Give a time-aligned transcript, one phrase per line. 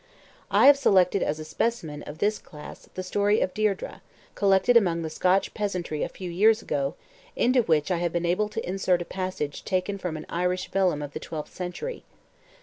[0.49, 4.01] I have selected as a specimen of this class the Story of Deirdre,
[4.33, 6.95] collected among the Scotch peasantry a few years ago,
[7.35, 11.03] into which I have been able to insert a passage taken from an Irish vellum
[11.03, 12.03] of the twelfth century.